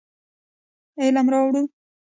[1.01, 1.61] علم راوړو.